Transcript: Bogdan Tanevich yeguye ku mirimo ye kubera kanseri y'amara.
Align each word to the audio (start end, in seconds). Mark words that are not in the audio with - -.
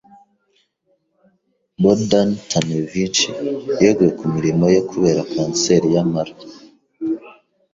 Bogdan 1.81 2.29
Tanevich 2.49 3.21
yeguye 3.83 4.11
ku 4.19 4.25
mirimo 4.33 4.65
ye 4.73 4.79
kubera 4.89 5.21
kanseri 5.31 5.87
y'amara. 5.95 6.33